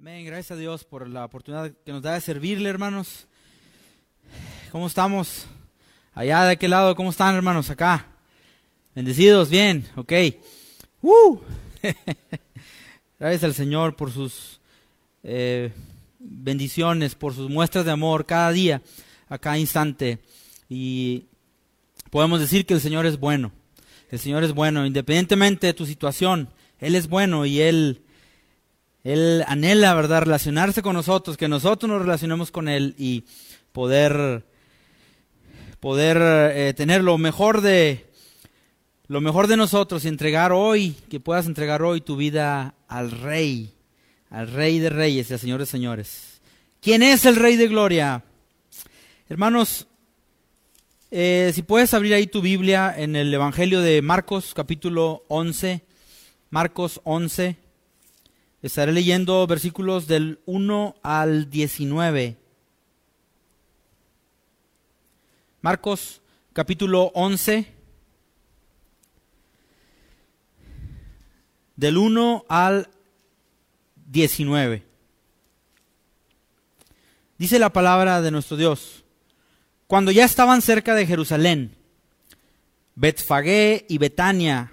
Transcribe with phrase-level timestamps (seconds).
[0.00, 0.24] Amén.
[0.24, 3.26] Gracias a Dios por la oportunidad que nos da de servirle, hermanos.
[4.70, 5.46] ¿Cómo estamos?
[6.14, 7.68] Allá de aquel lado, ¿cómo están, hermanos?
[7.68, 8.06] Acá.
[8.94, 10.12] Bendecidos, bien, ok.
[13.18, 14.60] Gracias al Señor por sus
[15.24, 15.72] eh,
[16.20, 18.80] bendiciones, por sus muestras de amor cada día,
[19.28, 20.20] a cada instante.
[20.68, 21.24] Y
[22.10, 23.50] podemos decir que el Señor es bueno.
[24.12, 26.50] El Señor es bueno, independientemente de tu situación.
[26.78, 28.04] Él es bueno y Él
[29.04, 33.24] él anhela, ¿verdad?, relacionarse con nosotros, que nosotros nos relacionemos con Él y
[33.72, 34.44] poder,
[35.80, 36.18] poder
[36.54, 38.06] eh, tener lo mejor de,
[39.06, 43.72] lo mejor de nosotros y entregar hoy, que puedas entregar hoy tu vida al Rey,
[44.30, 46.40] al Rey de Reyes y al Señor de Señores.
[46.80, 48.24] ¿Quién es el Rey de Gloria?
[49.28, 49.86] Hermanos,
[51.10, 55.82] eh, si puedes abrir ahí tu Biblia en el Evangelio de Marcos, capítulo 11,
[56.50, 57.67] Marcos 11.
[58.60, 62.36] Estaré leyendo versículos del 1 al 19.
[65.60, 66.20] Marcos
[66.52, 67.72] capítulo 11,
[71.76, 72.88] del 1 al
[74.06, 74.82] 19.
[77.38, 79.04] Dice la palabra de nuestro Dios.
[79.86, 81.76] Cuando ya estaban cerca de Jerusalén,
[82.96, 84.72] Betfagé y Betania,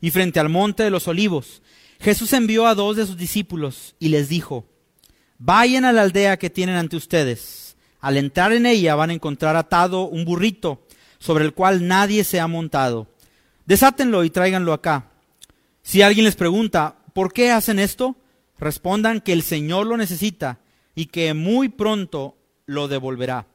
[0.00, 1.60] y frente al monte de los olivos,
[2.00, 4.66] Jesús envió a dos de sus discípulos y les dijo,
[5.38, 7.76] vayan a la aldea que tienen ante ustedes.
[8.00, 10.86] Al entrar en ella van a encontrar atado un burrito
[11.18, 13.08] sobre el cual nadie se ha montado.
[13.64, 15.10] Desátenlo y tráiganlo acá.
[15.82, 18.16] Si alguien les pregunta, ¿por qué hacen esto?
[18.58, 20.60] Respondan que el Señor lo necesita
[20.94, 23.46] y que muy pronto lo devolverá.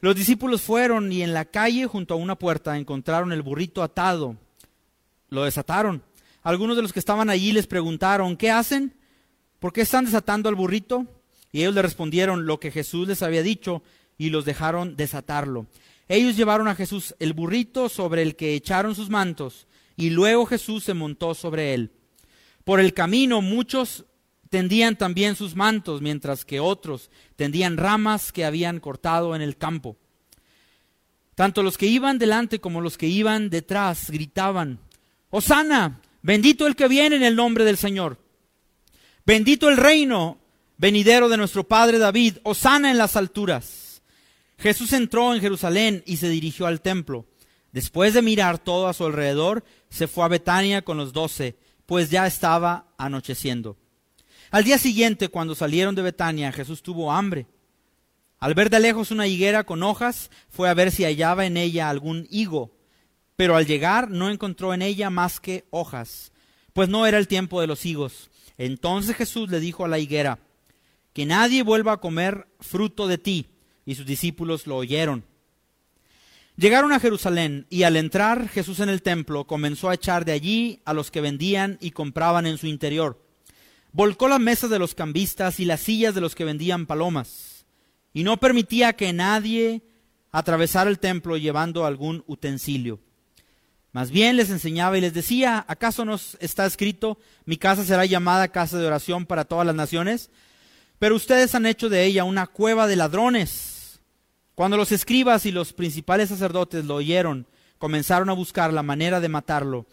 [0.00, 4.36] Los discípulos fueron y en la calle junto a una puerta encontraron el burrito atado.
[5.28, 6.02] Lo desataron
[6.42, 8.94] algunos de los que estaban allí les preguntaron, ¿qué hacen?
[9.58, 11.06] ¿Por qué están desatando al burrito?
[11.52, 13.82] Y ellos le respondieron lo que Jesús les había dicho
[14.16, 15.66] y los dejaron desatarlo.
[16.08, 19.66] Ellos llevaron a Jesús el burrito sobre el que echaron sus mantos
[19.96, 21.92] y luego Jesús se montó sobre él.
[22.64, 24.06] Por el camino muchos
[24.48, 29.96] tendían también sus mantos, mientras que otros tendían ramas que habían cortado en el campo.
[31.34, 34.80] Tanto los que iban delante como los que iban detrás gritaban,
[35.30, 38.18] Osana, Bendito el que viene en el nombre del Señor.
[39.24, 40.38] Bendito el reino
[40.76, 42.38] venidero de nuestro Padre David.
[42.42, 44.02] Osana en las alturas.
[44.58, 47.26] Jesús entró en Jerusalén y se dirigió al templo.
[47.72, 51.56] Después de mirar todo a su alrededor, se fue a Betania con los doce,
[51.86, 53.76] pues ya estaba anocheciendo.
[54.50, 57.46] Al día siguiente, cuando salieron de Betania, Jesús tuvo hambre.
[58.40, 61.90] Al ver de lejos una higuera con hojas, fue a ver si hallaba en ella
[61.90, 62.77] algún higo
[63.38, 66.32] pero al llegar no encontró en ella más que hojas,
[66.72, 68.30] pues no era el tiempo de los higos.
[68.56, 70.40] Entonces Jesús le dijo a la higuera,
[71.12, 73.46] que nadie vuelva a comer fruto de ti.
[73.86, 75.24] Y sus discípulos lo oyeron.
[76.56, 80.80] Llegaron a Jerusalén y al entrar Jesús en el templo comenzó a echar de allí
[80.84, 83.24] a los que vendían y compraban en su interior.
[83.92, 87.66] Volcó las mesas de los cambistas y las sillas de los que vendían palomas.
[88.12, 89.82] Y no permitía que nadie
[90.32, 92.98] atravesara el templo llevando algún utensilio.
[93.92, 98.48] Más bien les enseñaba y les decía, ¿acaso nos está escrito, mi casa será llamada
[98.48, 100.30] casa de oración para todas las naciones?
[100.98, 104.00] Pero ustedes han hecho de ella una cueva de ladrones.
[104.54, 107.46] Cuando los escribas y los principales sacerdotes lo oyeron,
[107.78, 109.86] comenzaron a buscar la manera de matarlo.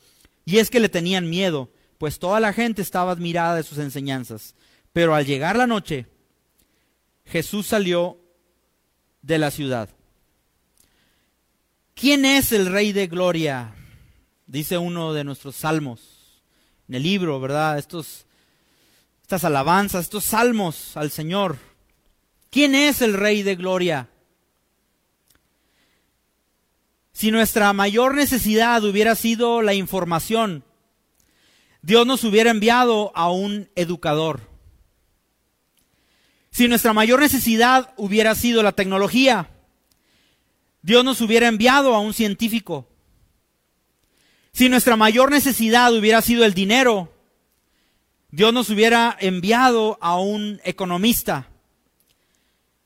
[0.43, 4.55] Y es que le tenían miedo, pues toda la gente estaba admirada de sus enseñanzas.
[4.91, 6.07] Pero al llegar la noche,
[7.25, 8.17] Jesús salió
[9.21, 9.89] de la ciudad.
[11.93, 13.73] ¿Quién es el Rey de Gloria?
[14.47, 16.41] Dice uno de nuestros salmos
[16.87, 17.77] en el libro, ¿verdad?
[17.77, 18.25] Estos,
[19.21, 21.57] estas alabanzas, estos salmos al Señor.
[22.49, 24.09] ¿Quién es el Rey de Gloria?
[27.11, 30.63] Si nuestra mayor necesidad hubiera sido la información,
[31.81, 34.41] Dios nos hubiera enviado a un educador.
[36.51, 39.49] Si nuestra mayor necesidad hubiera sido la tecnología,
[40.81, 42.87] Dios nos hubiera enviado a un científico.
[44.55, 47.11] Si nuestra mayor necesidad hubiera sido el dinero,
[48.31, 51.49] Dios nos hubiera enviado a un economista.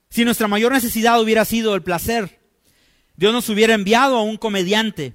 [0.10, 2.40] Si nuestra mayor necesidad hubiera sido el placer,
[3.18, 5.14] Dios nos hubiera enviado a un comediante.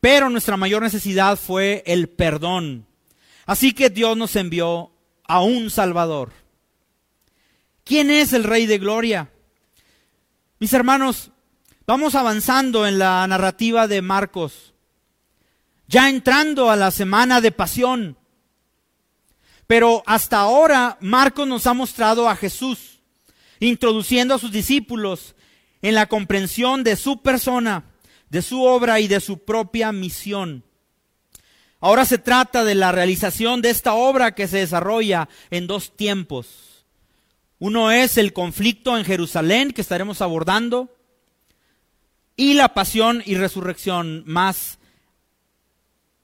[0.00, 2.86] Pero nuestra mayor necesidad fue el perdón.
[3.44, 4.92] Así que Dios nos envió
[5.24, 6.30] a un Salvador.
[7.82, 9.32] ¿Quién es el Rey de Gloria?
[10.60, 11.32] Mis hermanos,
[11.88, 14.75] vamos avanzando en la narrativa de Marcos
[15.88, 18.16] ya entrando a la semana de pasión.
[19.66, 23.00] Pero hasta ahora Marcos nos ha mostrado a Jesús,
[23.60, 25.34] introduciendo a sus discípulos
[25.82, 27.84] en la comprensión de su persona,
[28.28, 30.64] de su obra y de su propia misión.
[31.80, 36.84] Ahora se trata de la realización de esta obra que se desarrolla en dos tiempos.
[37.58, 40.94] Uno es el conflicto en Jerusalén que estaremos abordando
[42.36, 44.75] y la pasión y resurrección más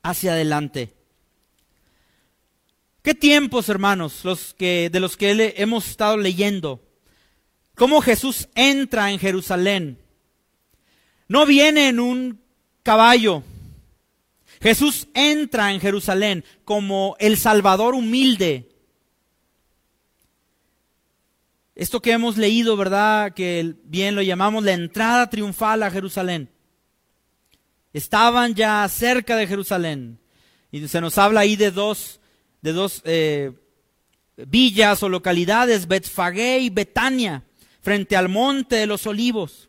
[0.02, 0.94] hacia adelante.
[3.02, 6.80] ¿Qué tiempos, hermanos, los que de los que hemos estado leyendo?
[7.74, 9.98] ¿Cómo Jesús entra en Jerusalén?
[11.26, 12.40] No viene en un
[12.82, 13.42] caballo.
[14.60, 18.68] Jesús entra en Jerusalén como el Salvador humilde.
[21.74, 23.34] Esto que hemos leído, ¿verdad?
[23.34, 26.51] Que bien lo llamamos la entrada triunfal a Jerusalén.
[27.92, 30.18] Estaban ya cerca de Jerusalén.
[30.70, 32.20] Y se nos habla ahí de dos
[32.62, 33.52] de dos eh,
[34.36, 37.42] villas o localidades, Betfagé y Betania,
[37.80, 39.68] frente al monte de los olivos.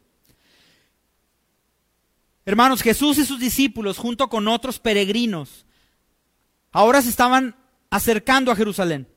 [2.46, 5.66] Hermanos, Jesús y sus discípulos, junto con otros peregrinos,
[6.72, 7.56] ahora se estaban
[7.90, 9.08] acercando a Jerusalén.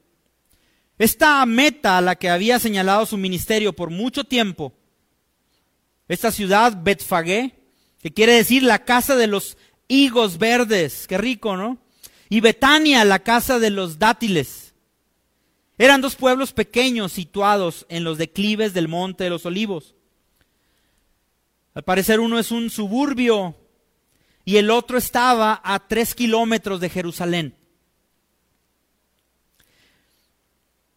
[0.99, 4.73] Esta meta a la que había señalado su ministerio por mucho tiempo,
[6.09, 7.55] esta ciudad Betfagé,
[8.07, 9.59] que quiere decir la casa de los
[9.89, 11.77] higos verdes, qué rico, ¿no?
[12.29, 14.75] y Betania, la casa de los dátiles.
[15.77, 19.97] Eran dos pueblos pequeños situados en los declives del monte de los olivos.
[21.75, 23.57] Al parecer uno es un suburbio
[24.45, 27.57] y el otro estaba a tres kilómetros de Jerusalén.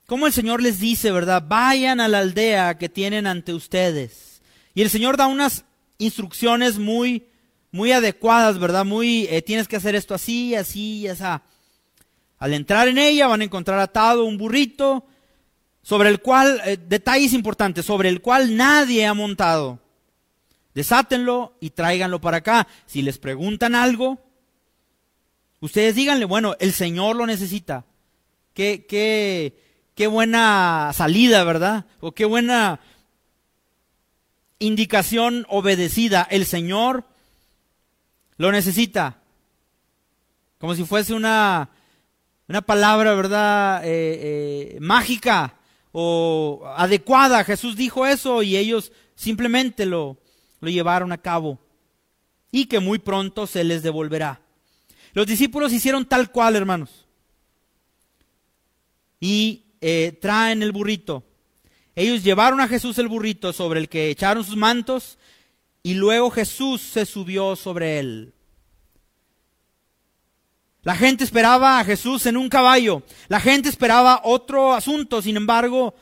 [0.06, 1.44] Como el Señor les dice, ¿verdad?
[1.48, 4.44] Vayan a la aldea que tienen ante ustedes.
[4.76, 5.66] Y el Señor da unas
[6.00, 7.30] instrucciones muy
[7.72, 8.86] muy adecuadas, ¿verdad?
[8.86, 11.24] Muy, eh, tienes que hacer esto así, así, así.
[12.40, 15.06] Al entrar en ella van a encontrar atado un burrito
[15.82, 19.80] sobre el cual, eh, detalles importantes, sobre el cual nadie ha montado.
[20.74, 22.68] Desátenlo y tráiganlo para acá.
[22.86, 24.20] Si les preguntan algo,
[25.60, 27.86] ustedes díganle, bueno, el Señor lo necesita.
[28.54, 29.58] Qué, qué,
[29.96, 31.86] qué buena salida, ¿verdad?
[32.00, 32.80] O qué buena
[34.60, 36.28] indicación obedecida.
[36.30, 37.06] El Señor
[38.38, 39.18] lo necesita.
[40.60, 41.70] Como si fuese una,
[42.48, 43.82] una palabra, ¿verdad?
[43.86, 45.56] Eh, eh, mágica
[45.92, 47.44] o adecuada.
[47.44, 50.18] Jesús dijo eso y ellos simplemente lo,
[50.60, 51.60] lo llevaron a cabo.
[52.52, 54.42] Y que muy pronto se les devolverá.
[55.14, 57.06] Los discípulos hicieron tal cual, hermanos.
[59.20, 61.24] Y eh, traen el burrito.
[61.96, 65.18] Ellos llevaron a Jesús el burrito sobre el que echaron sus mantos
[65.84, 68.34] y luego Jesús se subió sobre él.
[70.84, 73.04] La gente esperaba a Jesús en un caballo.
[73.28, 75.22] La gente esperaba otro asunto.
[75.22, 75.94] Sin embargo,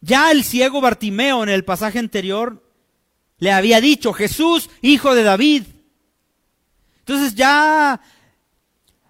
[0.00, 2.62] ya el ciego Bartimeo en el pasaje anterior
[3.38, 5.64] le había dicho, Jesús, hijo de David.
[7.00, 8.00] Entonces ya,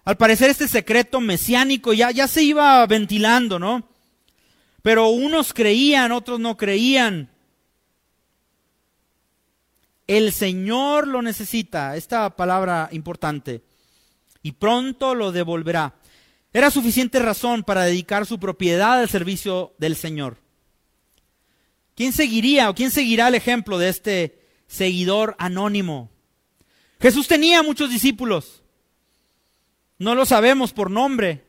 [0.03, 3.94] al parecer este secreto mesiánico ya, ya se iba ventilando, ¿no?
[4.85, 7.31] Pero unos creían, otros no creían.
[10.05, 13.63] El Señor lo necesita, esta palabra importante,
[14.43, 15.95] y pronto lo devolverá.
[16.53, 20.37] Era suficiente razón para dedicar su propiedad al servicio del Señor.
[21.95, 26.11] ¿Quién seguiría o quién seguirá el ejemplo de este seguidor anónimo?
[26.99, 28.61] Jesús tenía muchos discípulos.
[29.97, 31.43] No lo sabemos por nombre.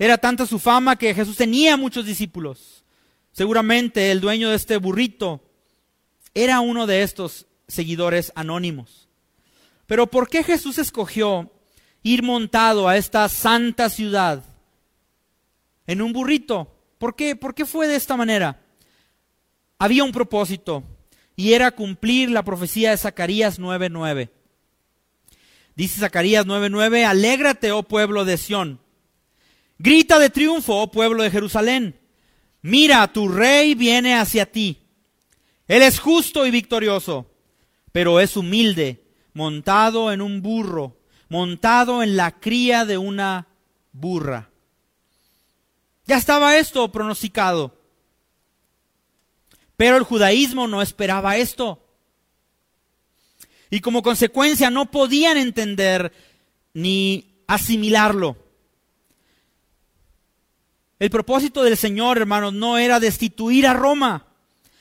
[0.00, 2.86] Era tanta su fama que Jesús tenía muchos discípulos.
[3.32, 5.44] Seguramente el dueño de este burrito
[6.32, 9.10] era uno de estos seguidores anónimos.
[9.84, 11.52] Pero ¿por qué Jesús escogió
[12.02, 14.42] ir montado a esta santa ciudad
[15.86, 16.74] en un burrito?
[16.96, 17.36] ¿Por qué?
[17.36, 18.58] ¿Por qué fue de esta manera?
[19.78, 20.82] Había un propósito
[21.36, 24.30] y era cumplir la profecía de Zacarías 9:9.
[25.76, 28.80] Dice Zacarías 9:9, alégrate, oh pueblo de Sión.
[29.82, 31.98] Grita de triunfo, oh pueblo de Jerusalén.
[32.60, 34.76] Mira, tu rey viene hacia ti.
[35.66, 37.30] Él es justo y victorioso,
[37.90, 40.98] pero es humilde, montado en un burro,
[41.30, 43.48] montado en la cría de una
[43.92, 44.50] burra.
[46.04, 47.74] Ya estaba esto pronosticado.
[49.78, 51.82] Pero el judaísmo no esperaba esto.
[53.70, 56.12] Y como consecuencia no podían entender
[56.74, 58.49] ni asimilarlo.
[61.00, 64.28] El propósito del Señor, hermanos, no era destituir a Roma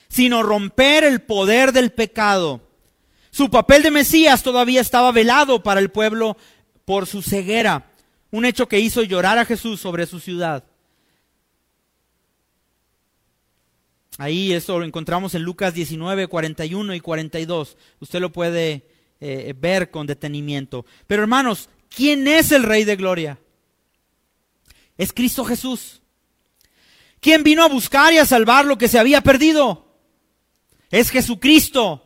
[0.10, 2.62] sino romper el poder del pecado.
[3.32, 6.36] Su papel de Mesías todavía estaba velado para el pueblo
[6.84, 7.92] por su ceguera,
[8.32, 10.64] un hecho que hizo llorar a Jesús sobre su ciudad.
[14.18, 17.78] Ahí eso lo encontramos en Lucas 19, 41 y 42.
[18.00, 18.86] Usted lo puede
[19.22, 20.86] eh, ver con detenimiento.
[21.08, 23.40] Pero hermanos, ¿quién es el Rey de Gloria?
[24.98, 25.99] Es Cristo Jesús.
[27.20, 29.86] ¿Quién vino a buscar y a salvar lo que se había perdido?
[30.90, 32.06] Es Jesucristo.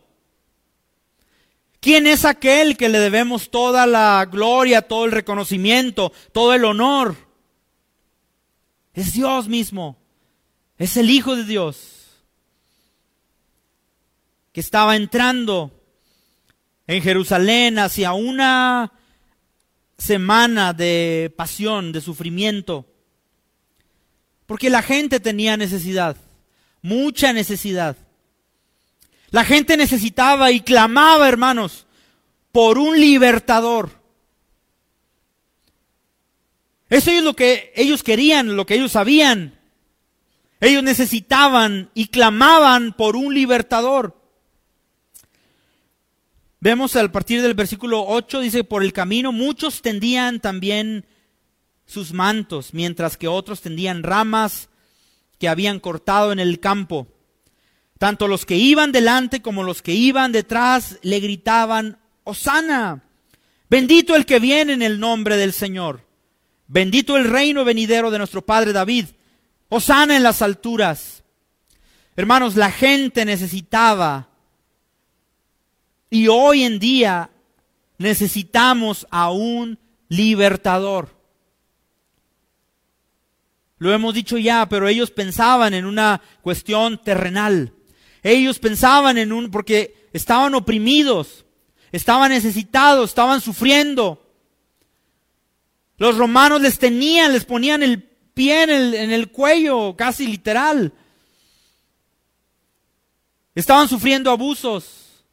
[1.79, 7.15] ¿Quién es aquel que le debemos toda la gloria, todo el reconocimiento, todo el honor?
[8.93, 9.97] Es Dios mismo.
[10.77, 12.03] Es el Hijo de Dios
[14.53, 15.71] que estaba entrando
[16.85, 18.93] en Jerusalén hacia una
[19.97, 22.85] semana de pasión, de sufrimiento,
[24.45, 26.17] porque la gente tenía necesidad,
[26.81, 27.97] mucha necesidad.
[29.31, 31.87] La gente necesitaba y clamaba, hermanos,
[32.51, 33.89] por un libertador.
[36.89, 39.57] Eso es lo que ellos querían, lo que ellos sabían.
[40.59, 44.15] Ellos necesitaban y clamaban por un libertador.
[46.59, 51.05] Vemos al partir del versículo 8, dice, por el camino muchos tendían también
[51.85, 54.69] sus mantos, mientras que otros tendían ramas
[55.39, 57.07] que habían cortado en el campo.
[57.97, 63.03] Tanto los que iban delante como los que iban detrás le gritaban, Osana,
[63.69, 66.05] bendito el que viene en el nombre del Señor,
[66.67, 69.05] bendito el reino venidero de nuestro Padre David,
[69.69, 71.23] Osana en las alturas.
[72.15, 74.29] Hermanos, la gente necesitaba
[76.09, 77.31] y hoy en día
[77.97, 81.22] necesitamos a un libertador.
[83.83, 87.73] Lo hemos dicho ya, pero ellos pensaban en una cuestión terrenal.
[88.23, 91.43] Ellos pensaban en un, porque estaban oprimidos,
[91.91, 94.25] estaban necesitados, estaban sufriendo.
[95.97, 100.93] Los romanos les tenían, les ponían el pie en el, en el cuello, casi literal.
[103.53, 105.25] Estaban sufriendo abusos.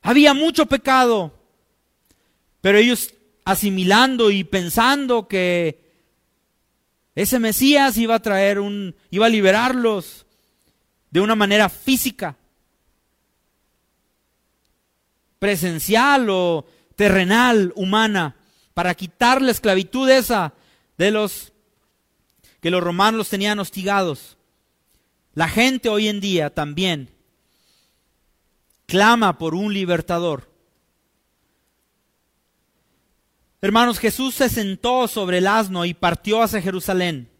[0.00, 1.38] Había mucho pecado,
[2.62, 3.12] pero ellos
[3.44, 5.81] asimilando y pensando que
[7.14, 10.26] ese Mesías iba a traer un, iba a liberarlos
[11.10, 12.36] de una manera física,
[15.38, 16.66] presencial o
[16.96, 18.36] terrenal, humana,
[18.74, 20.54] para quitar la esclavitud esa
[20.96, 21.52] de los
[22.60, 24.38] que los romanos tenían hostigados.
[25.34, 27.10] La gente hoy en día también
[28.86, 30.51] clama por un libertador.
[33.62, 37.30] Hermanos, Jesús se sentó sobre el asno y partió hacia Jerusalén.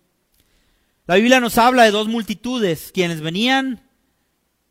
[1.07, 3.87] La Biblia nos habla de dos multitudes, quienes venían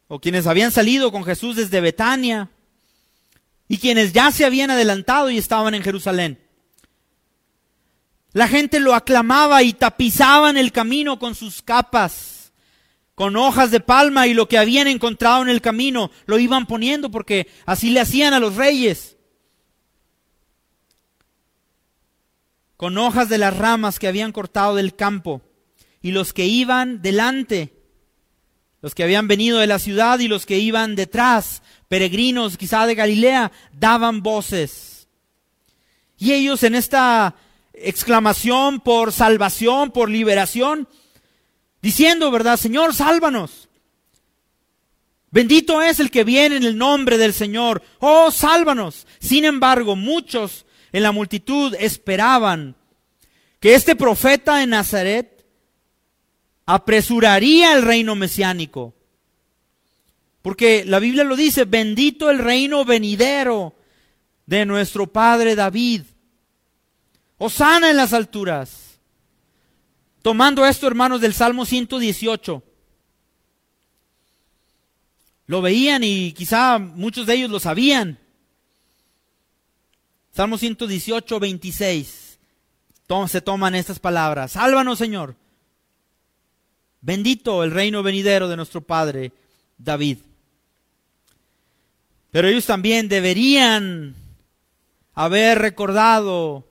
[0.08, 2.50] o quienes habían salido con Jesús desde Betania
[3.68, 6.40] y quienes ya se habían adelantado y estaban en Jerusalén.
[8.32, 12.42] La gente lo aclamaba y tapizaban el camino con sus capas
[13.14, 17.12] con hojas de palma y lo que habían encontrado en el camino lo iban poniendo
[17.12, 19.18] porque así le hacían a los reyes.
[22.82, 25.44] Con hojas de las ramas que habían cortado del campo
[26.02, 27.76] y los que iban delante,
[28.82, 32.96] los que habían venido de la ciudad y los que iban detrás, peregrinos quizá de
[32.96, 35.08] Galilea, daban voces.
[36.18, 37.36] Y ellos en esta
[37.72, 40.88] exclamación por salvación, por liberación,
[41.84, 42.58] diciendo, ¿verdad?
[42.58, 43.70] Señor, sálvanos.
[45.30, 47.84] Bendito es el que viene en el nombre del Señor.
[48.00, 49.06] Oh, sálvanos.
[49.20, 52.76] Sin embargo, muchos en la multitud esperaban
[53.60, 55.46] que este profeta de Nazaret
[56.66, 58.94] apresuraría el reino mesiánico.
[60.42, 63.76] Porque la Biblia lo dice, bendito el reino venidero
[64.46, 66.04] de nuestro Padre David.
[67.38, 69.00] Osana en las alturas.
[70.22, 72.64] Tomando esto, hermanos, del Salmo 118.
[75.48, 78.21] Lo veían y quizá muchos de ellos lo sabían.
[80.34, 82.40] Salmo 118, 26.
[83.28, 84.54] Se toman estas palabras.
[84.54, 85.36] Sálvanos, Señor.
[87.02, 89.34] Bendito el reino venidero de nuestro Padre
[89.78, 90.20] David.
[92.32, 94.16] Pero ellos también deberían
[95.14, 96.66] haber recordado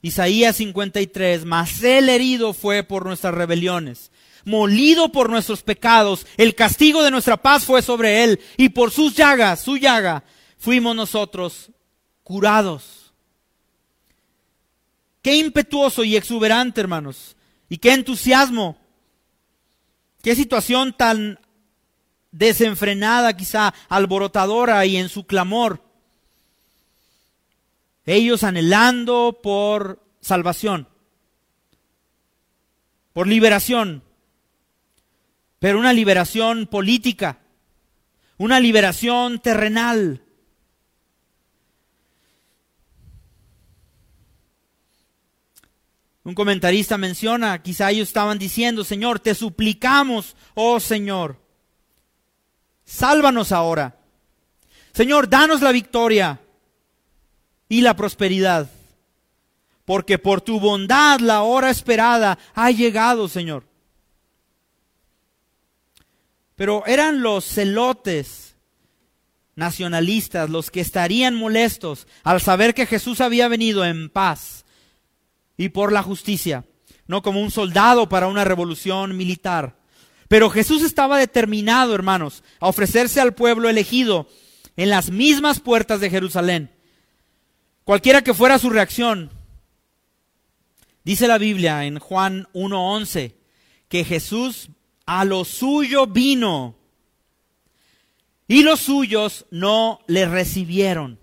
[0.00, 4.12] Isaías 53, mas el herido fue por nuestras rebeliones,
[4.44, 9.16] molido por nuestros pecados, el castigo de nuestra paz fue sobre él, y por sus
[9.16, 10.22] llagas, su llaga,
[10.56, 11.71] fuimos nosotros
[12.22, 13.12] curados.
[15.22, 17.36] Qué impetuoso y exuberante, hermanos,
[17.68, 18.76] y qué entusiasmo,
[20.22, 21.38] qué situación tan
[22.32, 25.82] desenfrenada, quizá alborotadora y en su clamor.
[28.04, 30.88] Ellos anhelando por salvación,
[33.12, 34.02] por liberación,
[35.60, 37.38] pero una liberación política,
[38.38, 40.24] una liberación terrenal.
[46.24, 51.40] Un comentarista menciona, quizá ellos estaban diciendo, Señor, te suplicamos, oh Señor,
[52.84, 53.98] sálvanos ahora.
[54.92, 56.40] Señor, danos la victoria
[57.68, 58.70] y la prosperidad,
[59.84, 63.64] porque por tu bondad la hora esperada ha llegado, Señor.
[66.54, 68.54] Pero eran los celotes
[69.56, 74.64] nacionalistas los que estarían molestos al saber que Jesús había venido en paz
[75.62, 76.64] y por la justicia,
[77.06, 79.76] no como un soldado para una revolución militar.
[80.26, 84.28] Pero Jesús estaba determinado, hermanos, a ofrecerse al pueblo elegido
[84.76, 86.72] en las mismas puertas de Jerusalén.
[87.84, 89.30] Cualquiera que fuera su reacción,
[91.04, 93.36] dice la Biblia en Juan 1.11,
[93.88, 94.68] que Jesús
[95.06, 96.74] a lo suyo vino
[98.48, 101.21] y los suyos no le recibieron.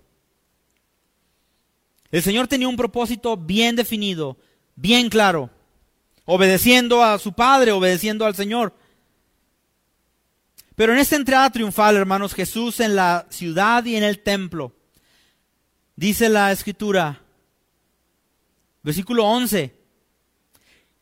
[2.10, 4.36] El Señor tenía un propósito bien definido,
[4.74, 5.50] bien claro,
[6.24, 8.74] obedeciendo a su Padre, obedeciendo al Señor.
[10.74, 14.74] Pero en esta entrada triunfal, hermanos, Jesús en la ciudad y en el templo,
[15.94, 17.22] dice la escritura,
[18.82, 19.76] versículo 11,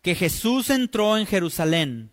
[0.02, 2.10] que Jesús entró en Jerusalén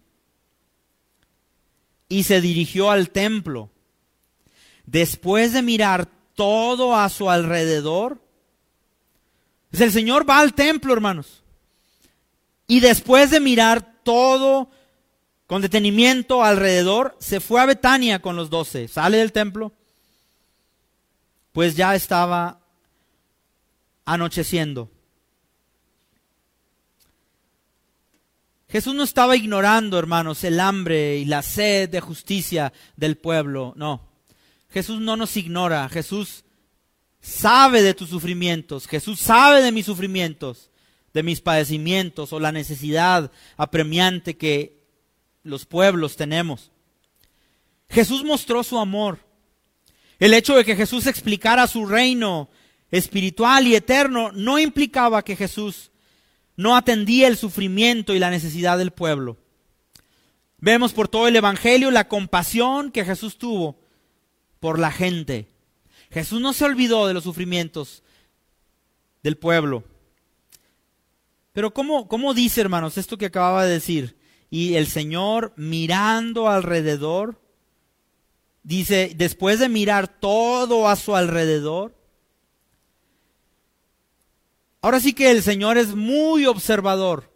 [2.07, 3.71] y se dirigió al templo.
[4.85, 8.24] Después de mirar todo a su alrededor,
[9.71, 11.43] el Señor va al templo, hermanos.
[12.67, 14.69] Y después de mirar todo
[15.47, 18.87] con detenimiento alrededor, se fue a Betania con los doce.
[18.87, 19.73] Sale del templo.
[21.51, 22.59] Pues ya estaba
[24.05, 24.89] anocheciendo.
[28.67, 33.73] Jesús no estaba ignorando, hermanos, el hambre y la sed de justicia del pueblo.
[33.75, 34.01] No.
[34.69, 35.87] Jesús no nos ignora.
[35.87, 36.44] Jesús
[37.25, 40.69] sabe de tus sufrimientos, Jesús sabe de mis sufrimientos,
[41.11, 44.77] de mis padecimientos o la necesidad apremiante que
[45.41, 46.71] los pueblos tenemos.
[47.89, 49.19] Jesús mostró su amor.
[50.19, 52.49] El hecho de que Jesús explicara su reino
[52.91, 55.91] espiritual y eterno no implicaba que Jesús
[56.55, 59.37] no atendía el sufrimiento y la necesidad del pueblo.
[60.59, 63.79] Vemos por todo el Evangelio la compasión que Jesús tuvo
[64.59, 65.54] por la gente.
[66.15, 68.01] Jesús no se olvidó de los sufrimientos
[69.21, 69.83] del pueblo.
[71.51, 74.17] Pero ¿cómo, ¿cómo dice, hermanos, esto que acababa de decir?
[74.49, 77.41] Y el Señor mirando alrededor,
[78.63, 81.93] dice, después de mirar todo a su alrededor,
[84.79, 87.29] ahora sí que el Señor es muy observador.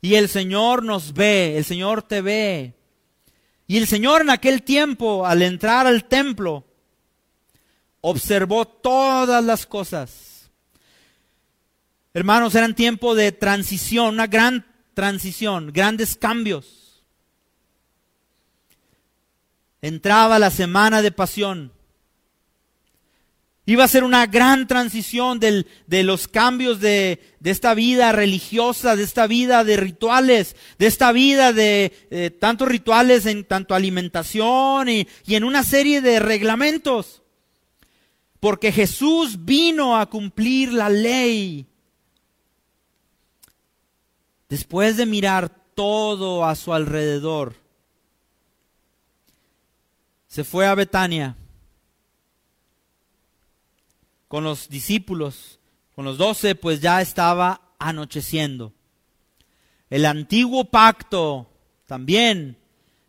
[0.00, 2.76] Y el Señor nos ve, el Señor te ve.
[3.66, 6.64] Y el Señor en aquel tiempo, al entrar al templo,
[8.06, 10.50] observó todas las cosas.
[12.12, 17.02] Hermanos, eran tiempo de transición, una gran transición, grandes cambios.
[19.80, 21.72] Entraba la semana de pasión.
[23.64, 29.26] Iba a ser una gran transición de los cambios de, esta vida religiosa, de esta
[29.26, 35.44] vida de rituales, de esta vida de eh, tantos rituales en tanto alimentación y en
[35.44, 37.22] una serie de reglamentos
[38.44, 41.66] porque Jesús vino a cumplir la ley.
[44.50, 47.54] Después de mirar todo a su alrededor,
[50.26, 51.38] se fue a Betania
[54.28, 55.58] con los discípulos,
[55.94, 58.74] con los doce, pues ya estaba anocheciendo.
[59.88, 61.50] El antiguo pacto
[61.86, 62.58] también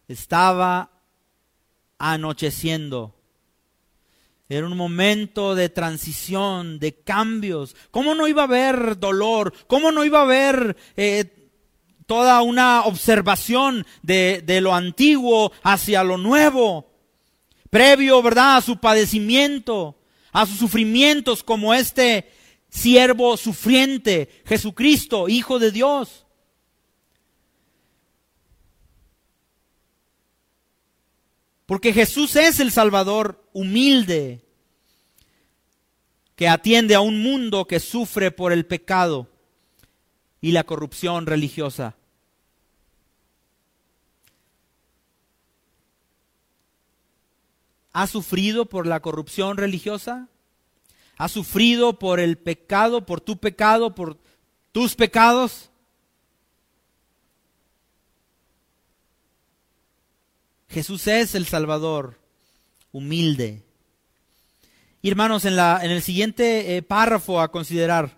[0.08, 0.92] estaba
[1.98, 3.15] anocheciendo.
[4.48, 7.76] Era un momento de transición, de cambios.
[7.90, 9.54] ¿Cómo no iba a haber dolor?
[9.66, 11.50] ¿Cómo no iba a haber eh,
[12.06, 16.92] toda una observación de, de lo antiguo hacia lo nuevo?
[17.72, 19.98] Previo, ¿verdad?, a su padecimiento,
[20.32, 22.32] a sus sufrimientos como este
[22.70, 26.25] siervo sufriente, Jesucristo, Hijo de Dios.
[31.66, 34.42] Porque Jesús es el Salvador humilde
[36.36, 39.28] que atiende a un mundo que sufre por el pecado
[40.42, 41.96] y la corrupción religiosa.
[47.94, 50.28] ¿Ha sufrido por la corrupción religiosa?
[51.18, 54.18] ha sufrido por el pecado, por tu pecado, por
[54.72, 55.70] tus pecados.
[60.70, 62.20] Jesús es el Salvador,
[62.92, 63.64] humilde.
[65.02, 68.18] Y hermanos, en, la, en el siguiente eh, párrafo a considerar,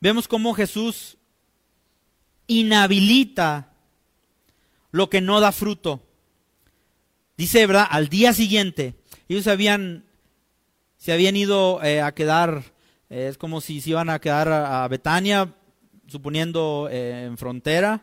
[0.00, 1.16] vemos cómo Jesús
[2.46, 3.72] inhabilita
[4.90, 6.02] lo que no da fruto.
[7.36, 7.86] Dice, ¿verdad?
[7.90, 8.94] Al día siguiente,
[9.28, 10.04] ellos habían,
[10.98, 12.62] se habían ido eh, a quedar,
[13.08, 15.54] eh, es como si se iban a quedar a, Betania,
[16.08, 18.02] suponiendo en frontera,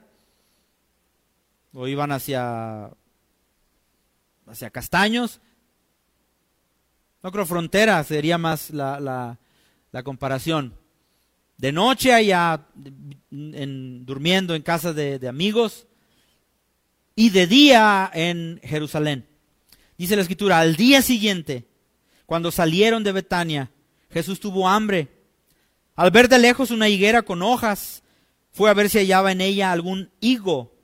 [1.74, 2.92] o iban hacia,
[4.48, 5.42] hacia Castaños.
[7.22, 9.38] No creo frontera, sería más la,
[10.04, 10.76] comparación.
[11.58, 12.68] De noche allá,
[13.32, 15.88] en, durmiendo en casa de, de amigos,
[17.20, 19.28] y de día en Jerusalén.
[19.98, 21.68] Dice la escritura, al día siguiente,
[22.26, 23.72] cuando salieron de Betania,
[24.10, 25.10] Jesús tuvo hambre.
[25.98, 28.04] Al ver de lejos una higuera con hojas,
[28.54, 30.79] fue a ver si hallaba en ella algún higo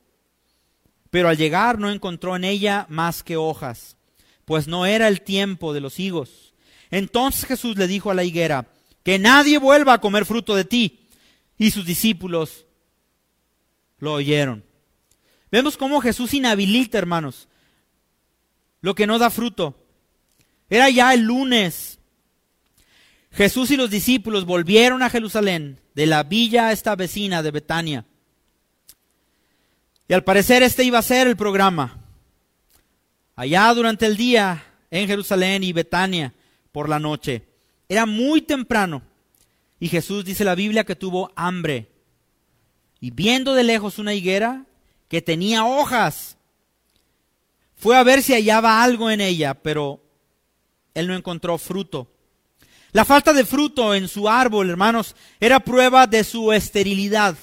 [1.16, 3.96] pero al llegar no encontró en ella más que hojas,
[4.44, 6.54] pues no era el tiempo de los higos.
[6.92, 8.68] Entonces Jesús le dijo a la higuera,
[9.02, 11.08] que nadie vuelva a comer fruto de ti.
[11.58, 12.66] Y sus discípulos
[13.98, 14.66] lo oyeron.
[15.50, 17.48] Vemos cómo Jesús inhabilita, hermanos,
[18.82, 19.88] lo que no da fruto.
[20.70, 21.98] Era ya el lunes.
[23.32, 28.06] Jesús y los discípulos volvieron a Jerusalén, de la villa esta vecina de Betania.
[30.08, 31.98] Y al parecer este iba a ser el programa.
[33.36, 36.34] Allá durante el día en Jerusalén y Betania
[36.72, 37.48] por la noche.
[37.90, 39.02] Era muy temprano.
[39.80, 41.90] Y Jesús dice la Biblia que tuvo hambre.
[43.00, 44.66] Y viendo de lejos una higuera
[45.08, 46.38] que tenía hojas,
[47.76, 50.02] fue a ver si hallaba algo en ella, pero
[50.94, 52.12] él no encontró fruto.
[52.94, 57.36] La falta de fruto en su árbol, hermanos, era prueba de su esterilidad.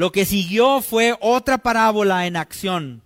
[0.00, 3.02] Lo que siguió fue otra parábola en acción.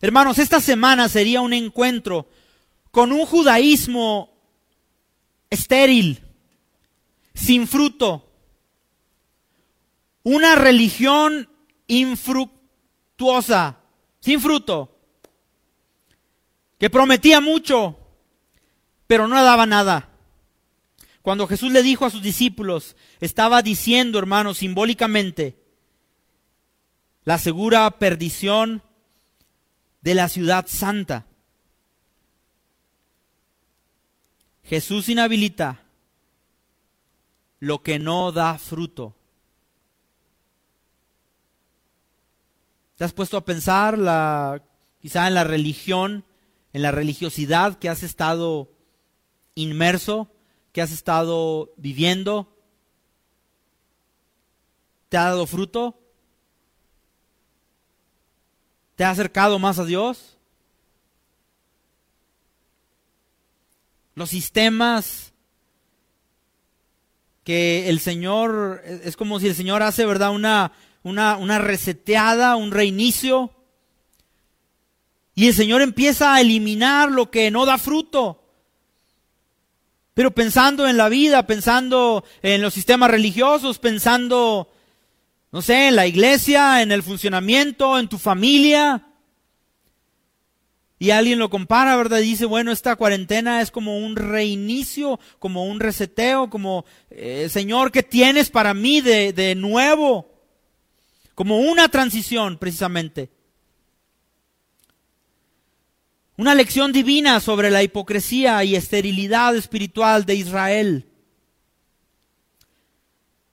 [0.00, 2.28] Hermanos, esta semana sería un encuentro
[2.90, 4.36] con un judaísmo
[5.48, 6.24] estéril,
[7.34, 8.28] sin fruto,
[10.24, 11.48] una religión
[11.86, 13.78] infructuosa,
[14.18, 14.98] sin fruto,
[16.80, 17.96] que prometía mucho,
[19.06, 20.08] pero no daba nada.
[21.22, 25.59] Cuando Jesús le dijo a sus discípulos, estaba diciendo, hermanos, simbólicamente,
[27.24, 28.82] la segura perdición
[30.00, 31.26] de la ciudad santa.
[34.64, 35.82] Jesús inhabilita
[37.58, 39.14] lo que no da fruto.
[42.96, 44.62] ¿Te has puesto a pensar la,
[45.00, 46.24] quizá en la religión,
[46.72, 48.70] en la religiosidad que has estado
[49.54, 50.30] inmerso,
[50.72, 52.56] que has estado viviendo?
[55.08, 55.99] ¿Te ha dado fruto?
[59.00, 60.36] ¿Te ha acercado más a Dios?
[64.14, 65.32] Los sistemas
[67.42, 70.32] que el Señor, es como si el Señor hace, ¿verdad?
[70.32, 73.50] Una, una, una reseteada, un reinicio.
[75.34, 78.44] Y el Señor empieza a eliminar lo que no da fruto.
[80.12, 84.69] Pero pensando en la vida, pensando en los sistemas religiosos, pensando
[85.52, 89.06] no sé, en la iglesia, en el funcionamiento, en tu familia.
[90.98, 92.18] Y alguien lo compara, ¿verdad?
[92.18, 97.90] Y dice, bueno, esta cuarentena es como un reinicio, como un reseteo, como, eh, Señor,
[97.90, 100.30] ¿qué tienes para mí de, de nuevo?
[101.34, 103.30] Como una transición, precisamente.
[106.36, 111.06] Una lección divina sobre la hipocresía y esterilidad espiritual de Israel.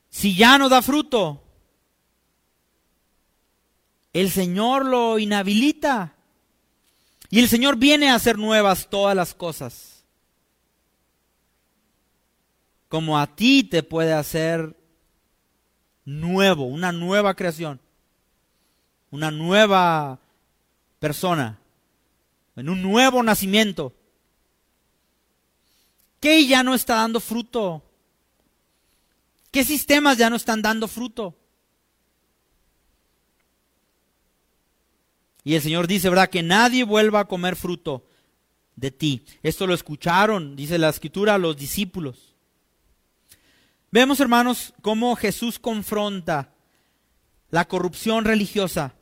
[0.10, 1.47] Si ya no da fruto,
[4.13, 6.15] el Señor lo inhabilita.
[7.30, 10.04] Y el Señor viene a hacer nuevas todas las cosas.
[12.88, 14.76] Como a ti te puede hacer
[16.06, 17.82] nuevo, una nueva creación,
[19.12, 20.20] una nueva
[21.00, 21.60] persona,
[22.56, 23.93] en un nuevo nacimiento.
[26.22, 27.84] ¿Qué ya no está dando fruto?
[29.52, 31.36] ¿Qué sistemas ya no están dando fruto?
[35.48, 36.30] Y el Señor dice, ¿verdad?
[36.30, 38.04] Que nadie vuelva a comer fruto
[38.76, 39.24] de ti.
[39.44, 42.36] Esto lo escucharon, dice la escritura, los discípulos.
[43.90, 46.54] Vemos, hermanos, cómo Jesús confronta
[47.50, 48.96] la corrupción religiosa.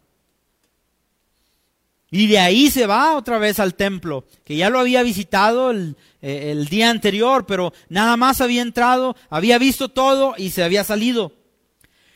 [2.12, 5.98] Y de ahí se va otra vez al templo, que ya lo había visitado el,
[6.22, 11.34] eh, día anterior, pero nada más había entrado, había visto todo y se había salido.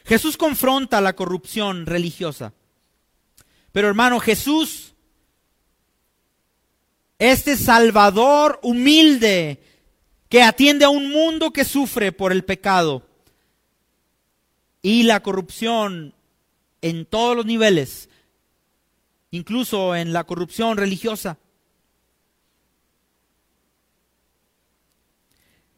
[0.06, 2.54] Jesús confronta la corrupción religiosa.
[3.72, 4.94] Pero hermano, Jesús,
[7.20, 9.62] este Salvador humilde,
[10.30, 13.04] que atiende a un mundo que sufre por el pecado
[14.82, 16.14] y la corrupción
[16.82, 18.10] en todos los niveles,
[19.32, 21.38] incluso en la corrupción religiosa.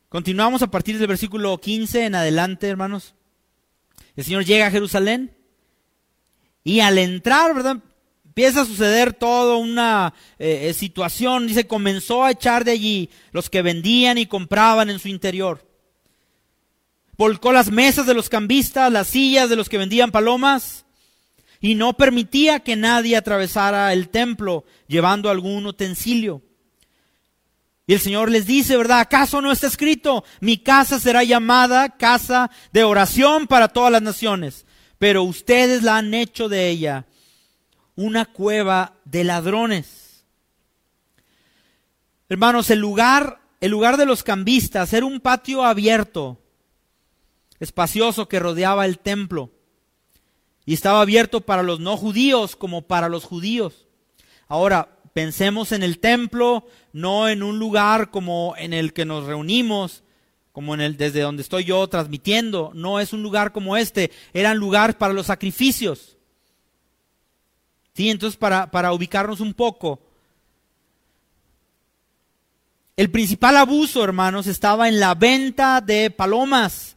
[0.09, 3.15] Continuamos a partir del versículo 15 en adelante, hermanos.
[4.17, 5.33] El Señor llega a Jerusalén
[6.63, 7.77] y al entrar, ¿verdad?
[8.25, 11.47] Empieza a suceder toda una eh, eh, situación.
[11.47, 15.67] Dice, comenzó a echar de allí los que vendían y compraban en su interior.
[17.17, 20.85] Volcó las mesas de los cambistas, las sillas de los que vendían palomas
[21.59, 26.41] y no permitía que nadie atravesara el templo llevando algún utensilio.
[27.85, 29.01] Y el Señor les dice, ¿verdad?
[29.01, 30.23] ¿Acaso no está escrito?
[30.39, 34.65] Mi casa será llamada casa de oración para todas las naciones,
[35.01, 37.07] pero ustedes la han hecho de ella
[37.95, 40.25] una cueva de ladrones.
[42.29, 46.39] Hermanos, el lugar, el lugar de los cambistas era un patio abierto,
[47.59, 49.49] espacioso que rodeaba el templo
[50.67, 53.87] y estaba abierto para los no judíos como para los judíos.
[54.47, 60.03] Ahora, pensemos en el templo, no en un lugar como en el que nos reunimos,
[60.51, 64.57] como en el desde donde estoy yo transmitiendo, no es un lugar como este, eran
[64.57, 66.17] lugar para los sacrificios.
[67.93, 70.01] Sí, entonces para, para ubicarnos un poco,
[72.97, 76.95] el principal abuso, hermanos, estaba en la venta de palomas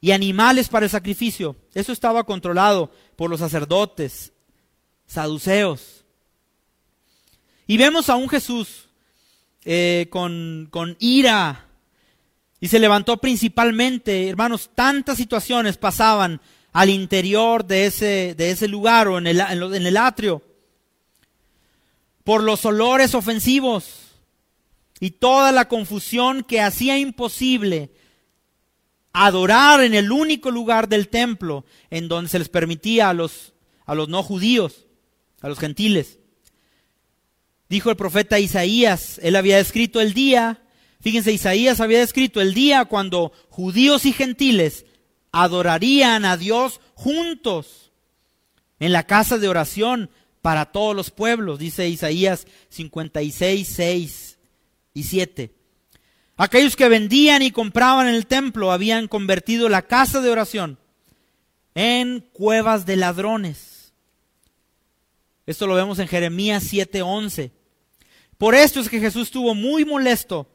[0.00, 1.56] y animales para el sacrificio.
[1.74, 4.32] Eso estaba controlado por los sacerdotes,
[5.06, 6.04] saduceos.
[7.66, 8.88] Y vemos a un Jesús
[9.64, 11.69] eh, con, con ira
[12.60, 16.40] y se levantó principalmente, hermanos, tantas situaciones pasaban
[16.72, 20.42] al interior de ese, de ese lugar o en el, en el atrio
[22.22, 24.10] por los olores ofensivos
[25.00, 27.90] y toda la confusión que hacía imposible
[29.12, 33.54] adorar en el único lugar del templo en donde se les permitía a los,
[33.86, 34.86] a los no judíos,
[35.40, 36.18] a los gentiles.
[37.68, 40.62] Dijo el profeta Isaías, él había escrito el día,
[41.00, 44.86] fíjense, Isaías había escrito el día cuando judíos y gentiles
[45.32, 47.92] adorarían a Dios juntos
[48.78, 50.10] en la casa de oración
[50.42, 54.38] para todos los pueblos, dice Isaías 56, 6
[54.94, 55.54] y 7.
[56.36, 60.78] Aquellos que vendían y compraban en el templo habían convertido la casa de oración
[61.74, 63.92] en cuevas de ladrones.
[65.46, 67.52] Esto lo vemos en Jeremías 7:11.
[68.38, 70.48] Por esto es que Jesús estuvo muy molesto,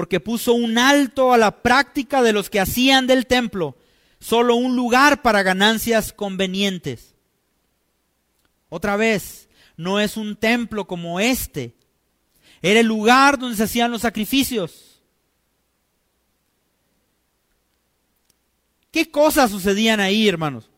[0.00, 3.76] porque puso un alto a la práctica de los que hacían del templo
[4.18, 7.14] solo un lugar para ganancias convenientes.
[8.70, 11.74] Otra vez, no es un templo como este,
[12.62, 15.02] era el lugar donde se hacían los sacrificios.
[18.90, 20.70] ¿Qué cosas sucedían ahí, hermanos?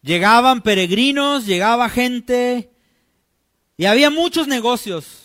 [0.00, 2.72] Llegaban peregrinos, llegaba gente
[3.76, 5.21] y había muchos negocios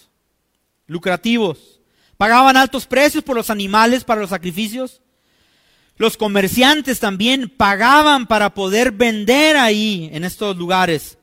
[0.87, 1.79] lucrativos.
[2.17, 5.01] Pagaban altos precios por los animales para los sacrificios.
[5.97, 11.17] Los comerciantes también pagaban para poder vender ahí, en estos lugares.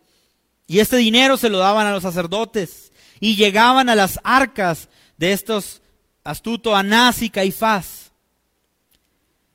[0.66, 5.32] Y este dinero se lo daban a los sacerdotes y llegaban a las arcas de
[5.32, 5.82] estos
[6.24, 8.12] astuto Anás y Caifás.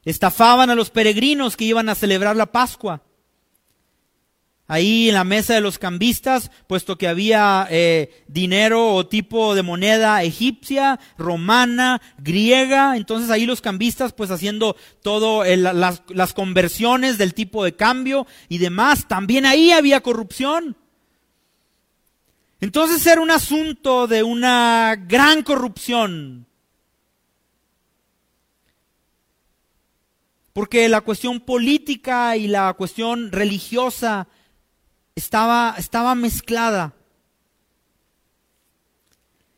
[0.05, 3.01] Estafaban a los peregrinos que iban a celebrar la Pascua
[4.69, 9.63] ahí en la mesa de los cambistas, puesto que había eh, dinero o tipo de
[9.63, 17.33] moneda egipcia, romana, griega, entonces ahí los cambistas pues haciendo todo las, las conversiones del
[17.33, 20.77] tipo de cambio y demás, también ahí había corrupción.
[22.61, 26.45] Entonces era un asunto de una gran corrupción.
[30.53, 34.27] Porque la cuestión política y la cuestión religiosa
[35.15, 36.93] estaba, estaba mezclada.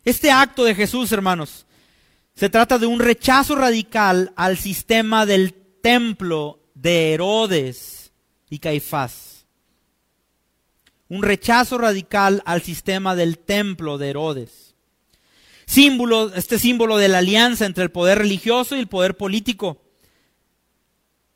[0.03, 1.65] Este acto de Jesús, hermanos,
[2.35, 8.11] se trata de un rechazo radical al sistema del templo de Herodes
[8.49, 9.45] y Caifás.
[11.07, 14.75] Un rechazo radical al sistema del templo de Herodes.
[15.65, 19.81] Símbolo, este símbolo de la alianza entre el poder religioso y el poder político,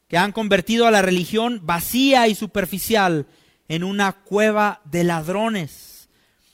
[0.07, 3.27] que han convertido a la religión vacía y superficial
[3.67, 6.09] en una cueva de ladrones.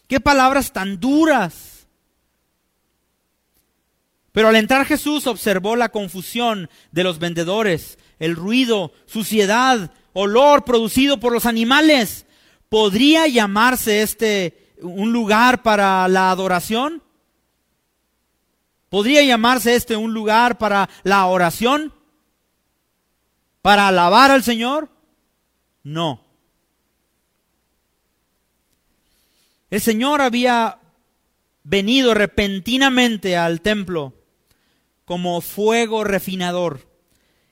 [0.08, 1.88] Qué palabras tan duras.
[4.32, 11.20] Pero al entrar Jesús observó la confusión de los vendedores, el ruido, suciedad, olor producido
[11.20, 12.26] por los animales.
[12.70, 17.04] ¿Podría llamarse este un lugar para la adoración?
[18.90, 21.94] ¿Podría llamarse este un lugar para la oración?
[23.62, 24.90] ¿Para alabar al Señor?
[25.84, 26.31] No.
[29.72, 30.80] El Señor había
[31.64, 34.14] venido repentinamente al templo
[35.06, 36.90] como fuego refinador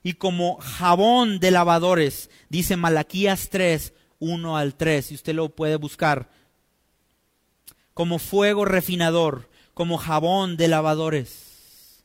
[0.04, 5.78] y como jabón de lavadores, dice Malaquías 3, 1 al 3, si usted lo puede
[5.78, 6.30] buscar,
[7.94, 12.04] como fuego refinador como jabón de lavadores,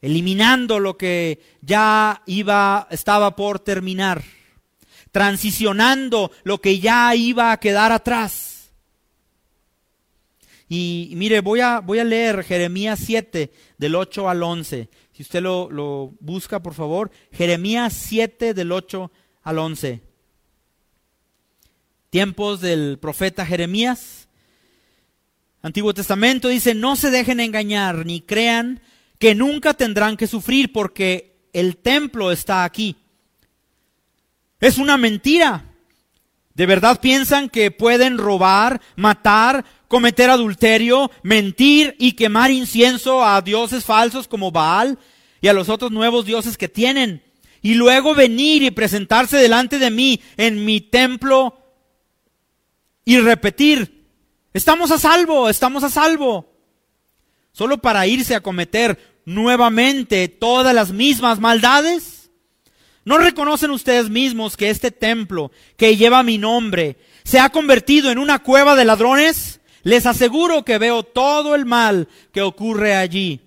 [0.00, 4.24] eliminando lo que ya iba, estaba por terminar,
[5.12, 8.45] transicionando lo que ya iba a quedar atrás.
[10.68, 14.88] Y, mire, voy a, voy a leer Jeremías 7, del 8 al 11.
[15.12, 17.10] Si usted lo, lo busca, por favor.
[17.32, 19.10] Jeremías 7, del 8
[19.42, 20.02] al 11.
[22.10, 24.26] Tiempos del profeta Jeremías
[25.66, 28.80] Antiguo Testamento dice, no se dejen engañar ni crean
[29.18, 32.94] que nunca tendrán que sufrir porque el templo está aquí.
[34.60, 35.64] Es una mentira.
[36.54, 43.84] ¿De verdad piensan que pueden robar, matar, cometer adulterio, mentir y quemar incienso a dioses
[43.84, 44.98] falsos como Baal
[45.40, 47.22] y a los otros nuevos dioses que tienen?
[47.62, 51.58] Y luego venir y presentarse delante de mí en mi templo
[53.04, 53.96] y repetir,
[54.56, 56.50] Estamos a salvo, estamos a salvo.
[57.52, 62.30] Solo para irse a cometer nuevamente todas las mismas maldades.
[63.04, 68.16] ¿No reconocen ustedes mismos que este templo que lleva mi nombre se ha convertido en
[68.16, 69.60] una cueva de ladrones?
[69.86, 73.40] Les aseguro que veo todo el mal que ocurre allí.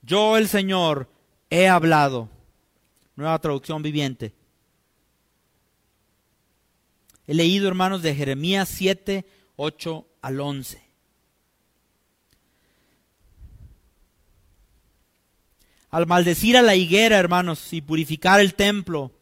[0.00, 1.06] Yo, el Señor,
[1.50, 2.30] he hablado.
[3.14, 4.32] Nueva traducción viviente.
[7.26, 9.26] He leído, hermanos, de Jeremías 7,
[9.56, 10.82] 8 al 11.
[15.90, 19.12] Al maldecir a la higuera, hermanos, y purificar el templo,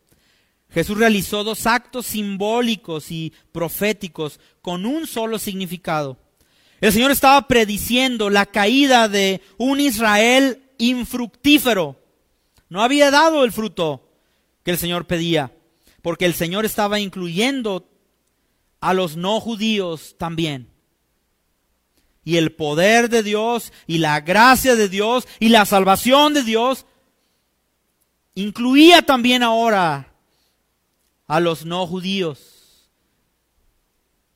[0.70, 6.29] Jesús realizó dos actos simbólicos y proféticos con un solo significado.
[6.80, 12.00] El Señor estaba prediciendo la caída de un Israel infructífero.
[12.68, 14.08] No había dado el fruto
[14.62, 15.52] que el Señor pedía,
[16.02, 17.88] porque el Señor estaba incluyendo
[18.80, 20.70] a los no judíos también
[22.24, 26.86] y el poder de Dios y la gracia de Dios y la salvación de Dios
[28.34, 30.14] incluía también ahora
[31.26, 32.90] a los no judíos,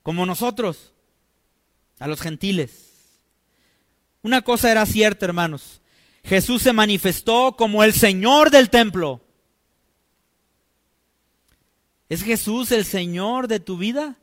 [0.02, 0.93] como nosotros,
[1.98, 2.90] a los gentiles.
[4.22, 5.80] Una cosa era cierta, hermanos.
[6.24, 9.20] Jesús se manifestó como el Señor del templo.
[12.08, 14.16] ¿Es Jesús el Señor de tu vida?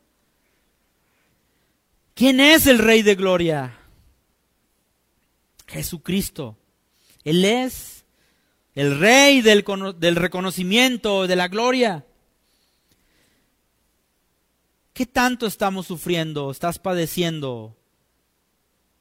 [2.15, 3.77] ¿Quién es el Rey de Gloria?
[5.67, 6.57] Jesucristo.
[7.23, 8.03] Él es
[8.73, 9.63] el Rey del,
[9.97, 12.05] del reconocimiento, de la gloria.
[14.93, 16.51] ¿Qué tanto estamos sufriendo?
[16.51, 17.77] ¿Estás padeciendo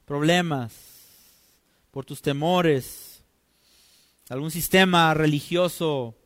[0.04, 0.72] problemas
[1.90, 3.22] por tus temores?
[4.28, 6.16] ¿Algún sistema religioso?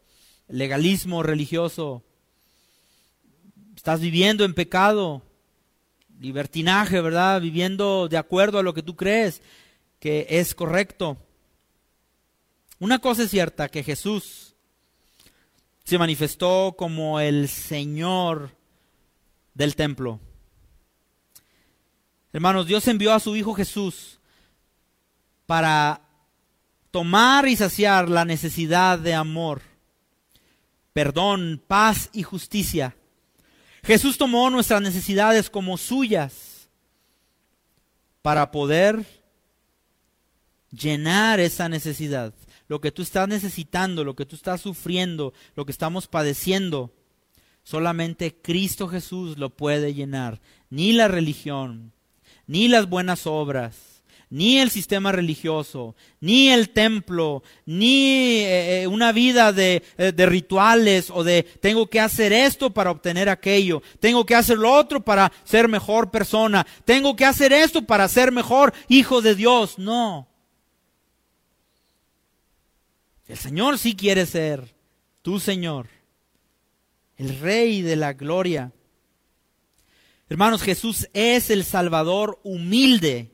[0.49, 2.03] ¿Legalismo religioso?
[3.75, 5.23] ¿Estás viviendo en pecado?
[6.21, 7.41] libertinaje, ¿verdad?
[7.41, 9.43] Viviendo de acuerdo a lo que tú crees
[10.01, 11.19] que es correcto.
[12.79, 14.55] Una cosa es cierta, que Jesús
[15.85, 18.57] se manifestó como el Señor
[19.55, 20.21] del templo.
[22.33, 24.21] Hermanos, Dios envió a su Hijo Jesús
[25.47, 26.03] para
[26.91, 29.63] tomar y saciar la necesidad de amor,
[30.93, 32.97] perdón, paz y justicia
[33.85, 36.71] Jesús tomó nuestras necesidades como suyas
[38.23, 39.05] para poder
[40.71, 42.33] llenar esa necesidad.
[42.67, 46.95] Lo que tú estás necesitando, lo que tú estás sufriendo, lo que estamos padeciendo,
[47.65, 50.41] solamente Cristo Jesús lo puede llenar.
[50.71, 51.93] Ni la religión,
[52.47, 53.95] ni las buenas obras
[54.35, 60.27] ni el sistema religioso, ni el templo, ni eh, eh, una vida de, eh, de,
[60.27, 65.05] rituales o de tengo que hacer esto para obtener aquello, tengo que hacer lo otro
[65.05, 69.79] para ser mejor persona, tengo que hacer esto para ser mejor hijo de Dios.
[69.79, 70.27] No.
[73.29, 74.75] El Señor sí quiere ser
[75.23, 75.87] tu Señor,
[77.17, 78.73] el Rey de la gloria.
[80.29, 83.31] Hermanos, Jesús es el Salvador humilde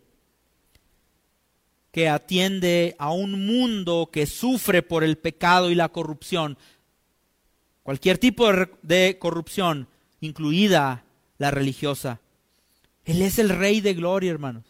[1.92, 6.56] que atiende a un mundo que sufre por el pecado y la corrupción.
[7.82, 8.48] Cualquier tipo
[8.82, 9.88] de, corrupción,
[10.20, 11.04] incluida
[11.38, 12.20] la religiosa.
[13.04, 14.64] Él es el Rey de Gloria, hermanos.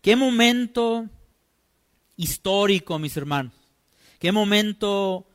[0.00, 1.08] Qué momento
[2.16, 3.61] histórico, mis hermanos.
[4.22, 5.26] Qué momento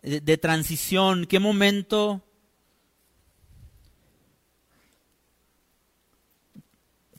[0.00, 2.22] de, transición, qué momento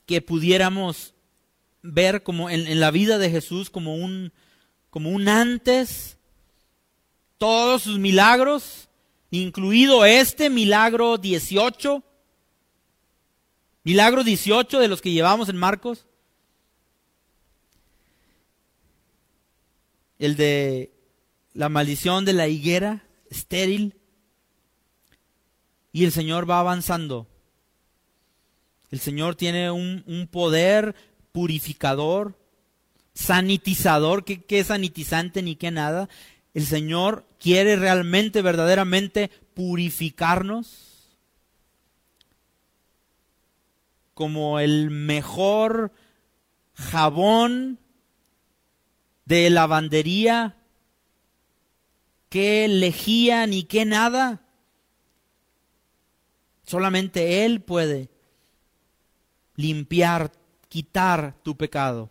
[0.04, 1.14] que pudiéramos
[1.80, 4.32] ver como en, la vida de Jesús como un,
[4.90, 6.18] como un antes,
[7.38, 8.88] todos sus milagros,
[9.30, 12.02] incluido este milagro 18,
[13.84, 16.04] milagro 18 de los que llevamos en Marcos,
[20.18, 20.91] el de
[21.54, 23.96] la maldición de la higuera estéril,
[25.92, 27.28] y el Señor va avanzando.
[28.90, 30.94] El Señor tiene un, poder
[31.32, 32.38] purificador,
[33.14, 36.08] sanitizador, que, es sanitizante ni que nada.
[36.54, 41.08] El Señor quiere realmente, verdaderamente purificarnos
[44.14, 45.92] como el mejor
[46.74, 47.78] jabón
[49.24, 50.56] de lavandería
[52.32, 54.40] qué lejía ni qué nada.
[56.64, 58.08] Solamente Él puede
[59.54, 60.32] limpiar,
[60.70, 62.10] quitar tu pecado.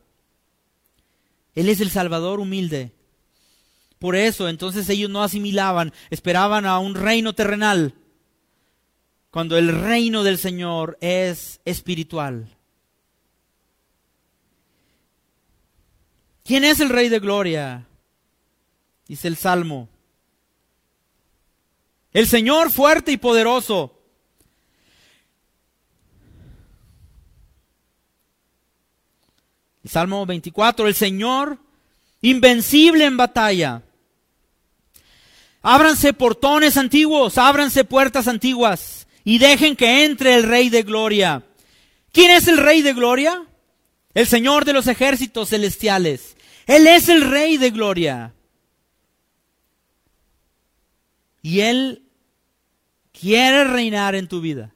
[1.55, 2.91] Él es el Salvador humilde.
[3.97, 7.95] Por eso entonces ellos no asimilaban, esperaban a un reino terrenal,
[9.31, 12.55] cuando el reino del Señor es espiritual.
[16.43, 17.87] ¿Quién es el Rey de Gloria?
[19.07, 19.89] Dice el Salmo.
[22.13, 23.97] El Señor fuerte y poderoso.
[29.83, 31.57] El Salmo 24, el Señor
[32.21, 33.81] invencible en batalla.
[35.63, 41.43] Ábranse portones antiguos, ábranse puertas antiguas y dejen que entre el Rey de Gloria.
[42.11, 43.45] ¿Quién es el Rey de Gloria?
[44.13, 46.35] El Señor de los ejércitos celestiales.
[46.65, 48.33] Él es el Rey de Gloria.
[51.41, 52.03] Y Él
[53.11, 54.73] quiere reinar en tu vida.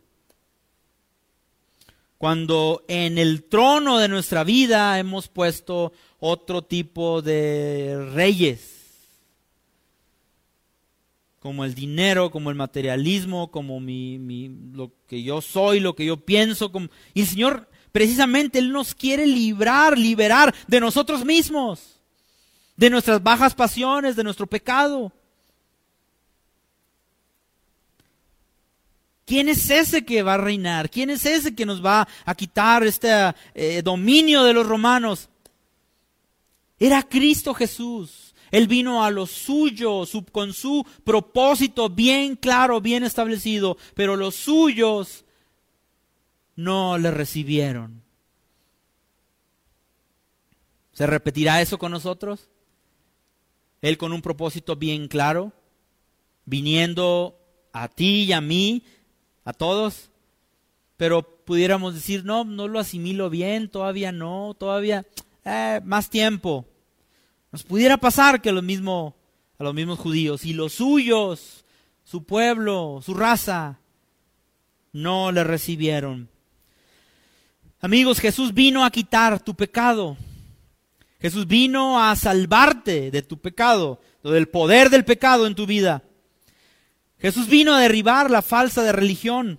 [2.18, 8.76] Cuando en el trono de nuestra vida hemos puesto otro tipo de reyes,
[11.46, 16.18] como el dinero, como el materialismo, como mi, lo que yo soy, lo que yo
[16.18, 16.72] pienso.
[16.72, 16.88] Como...
[17.14, 22.02] Y el Señor, precisamente, Él nos quiere librar, liberar de nosotros mismos,
[22.76, 25.12] de nuestras bajas pasiones, de nuestro pecado.
[29.26, 30.90] ¿Quién es ese que va a reinar?
[30.90, 33.10] ¿Quién es ese que nos va a quitar este
[33.56, 35.30] eh, dominio de los romanos?
[36.80, 38.36] Era Cristo Jesús.
[38.52, 45.26] Él vino a lo suyo, con su propósito bien claro, bien establecido, pero los suyos
[46.56, 48.04] no le recibieron.
[50.94, 52.48] ¿Se repetirá eso con nosotros?
[53.82, 55.52] Él con un propósito bien claro,
[56.46, 57.38] viniendo
[57.74, 58.84] a ti y a mí
[59.46, 60.10] a todos,
[60.98, 65.06] pero pudiéramos decir, no, no lo asimilo bien, todavía no, todavía
[65.46, 66.66] eh, más tiempo.
[67.52, 69.16] Nos pudiera pasar que lo mismo
[69.58, 71.64] a los mismos judíos y los suyos,
[72.04, 73.80] su pueblo, su raza,
[74.92, 76.30] no le recibieron.
[77.82, 80.18] Amigos, Jesús vino a quitar tu pecado.
[81.20, 86.04] Jesús vino a salvarte de tu pecado, del poder del pecado en tu vida.
[87.26, 89.58] Jesús vino a derribar la falsa de religión,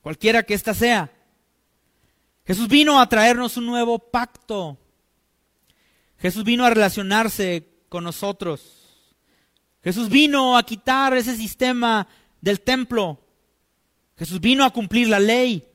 [0.00, 1.12] cualquiera que ésta sea.
[2.44, 4.76] Jesús vino a traernos un nuevo pacto.
[6.18, 9.06] Jesús vino a relacionarse con nosotros.
[9.80, 12.08] Jesús vino a quitar ese sistema
[12.40, 13.20] del templo.
[14.18, 15.68] Jesús vino a cumplir la ley.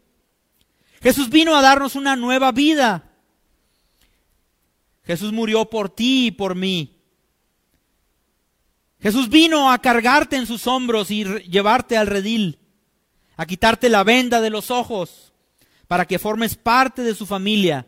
[1.01, 3.14] Jesús vino a darnos una nueva vida.
[5.05, 7.00] Jesús murió por ti y por mí.
[9.01, 12.59] Jesús vino a cargarte en sus hombros y llevarte al redil,
[13.35, 15.33] a quitarte la venda de los ojos,
[15.87, 17.87] para que formes parte de su familia,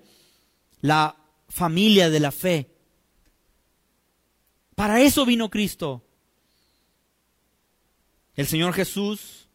[0.82, 1.16] la
[1.47, 2.72] familia de la fe.
[4.76, 6.03] Para eso vino Cristo.
[8.36, 9.47] El Señor Jesús,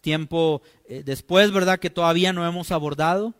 [0.00, 1.78] tiempo eh, después, ¿verdad?
[1.78, 3.34] Que todavía no hemos abordado,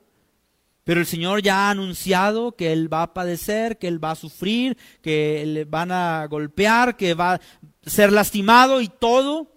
[0.89, 4.17] Pero el Señor ya ha anunciado que Él va a padecer, que Él va a
[4.17, 7.41] sufrir, que le van a golpear, que va a
[7.83, 9.53] ser lastimado y todo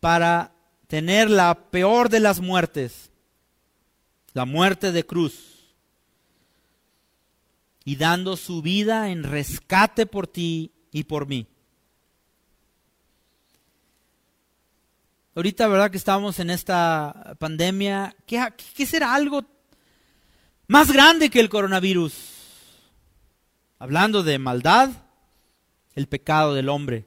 [0.00, 0.52] para
[0.86, 3.10] tener la peor de las muertes,
[4.34, 5.72] la muerte de cruz,
[7.82, 11.46] y dando su vida en rescate por ti y por mí.
[15.34, 15.90] Ahorita, ¿verdad?
[15.90, 19.53] Que estamos en esta pandemia, ¿qué, qué será algo
[20.66, 22.14] más grande que el coronavirus.
[23.78, 24.90] Hablando de maldad,
[25.94, 27.06] el pecado del hombre,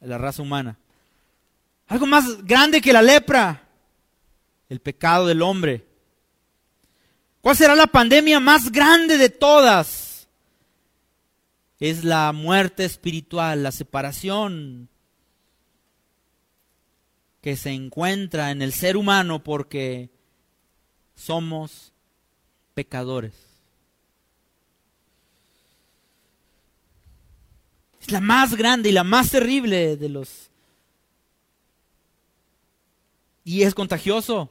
[0.00, 0.78] de la raza humana.
[1.86, 3.68] Algo más grande que la lepra,
[4.68, 5.86] el pecado del hombre.
[7.40, 10.28] ¿Cuál será la pandemia más grande de todas?
[11.80, 14.88] Es la muerte espiritual, la separación
[17.40, 20.10] que se encuentra en el ser humano porque
[21.14, 21.92] somos
[22.78, 23.32] pecadores.
[28.00, 30.48] Es la más grande y la más terrible de los...
[33.42, 34.48] Y es contagioso.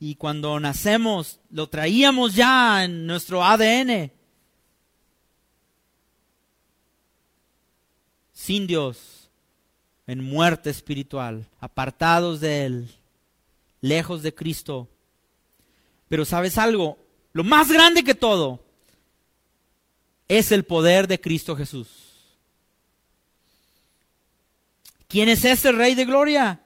[0.00, 4.10] Y cuando nacemos, lo traíamos ya en nuestro ADN.
[8.32, 9.30] Sin Dios,
[10.08, 12.90] en muerte espiritual, apartados de Él,
[13.80, 14.88] lejos de Cristo
[16.10, 16.98] pero sabes algo,
[17.32, 18.64] lo más grande que todo
[20.26, 21.86] es el poder de Cristo Jesús.
[25.06, 26.62] ¿Quién es ese Rey de Gloria?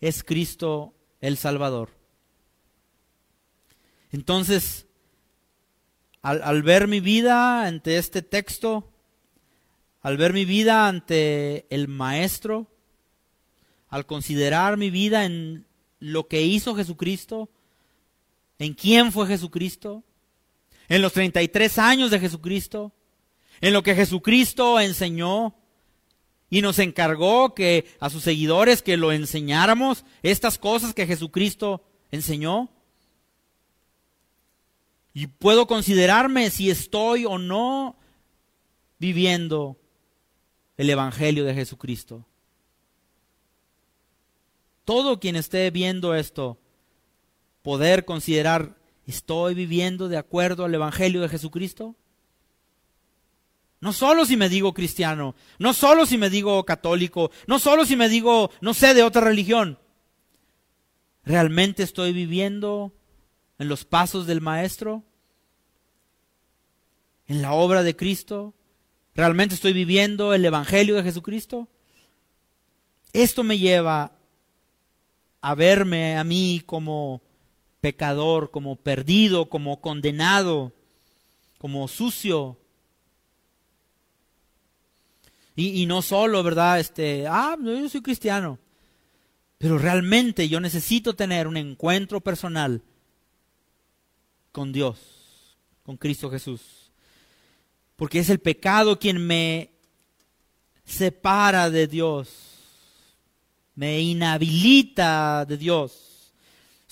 [0.00, 1.90] Es Cristo el Salvador.
[4.10, 4.86] Entonces,
[6.22, 8.90] al, al, ver mi vida ante este texto,
[10.00, 12.66] al ver mi vida ante el Maestro,
[13.90, 15.66] al considerar mi vida en
[16.00, 17.48] lo que hizo Jesucristo,
[18.62, 20.04] en quién fue Jesucristo,
[20.88, 22.92] en los 33 años de Jesucristo,
[23.60, 25.56] en lo que Jesucristo enseñó
[26.48, 31.82] y nos encargó que a sus seguidores que lo enseñáramos estas cosas que Jesucristo
[32.12, 32.70] enseñó.
[35.12, 37.96] Y puedo considerarme si estoy o no
[38.98, 39.76] viviendo
[40.76, 42.24] el Evangelio de Jesucristo.
[44.84, 46.61] Todo quien esté viendo esto
[47.62, 51.96] poder considerar, ¿estoy viviendo de acuerdo al Evangelio de Jesucristo?
[53.80, 57.96] No solo si me digo cristiano, no solo si me digo católico, no solo si
[57.96, 59.78] me digo, no sé, de otra religión.
[61.24, 62.92] ¿Realmente estoy viviendo
[63.58, 65.02] en los pasos del Maestro?
[67.26, 68.54] ¿En la obra de Cristo?
[69.14, 71.68] ¿Realmente estoy viviendo el Evangelio de Jesucristo?
[73.12, 74.12] Esto me lleva
[75.40, 77.20] a verme a mí como
[77.82, 80.72] pecador, como perdido, como condenado,
[81.58, 82.56] como sucio.
[85.54, 86.80] Y, no solo, ¿verdad?
[86.80, 88.58] Este, ah, yo soy cristiano.
[89.58, 92.82] Pero realmente yo necesito tener un encuentro personal
[94.50, 94.98] con Dios,
[95.82, 96.90] con Cristo Jesús.
[97.96, 99.70] Porque es el pecado quien me
[100.84, 102.28] separa de Dios,
[103.74, 106.11] me inhabilita de Dios.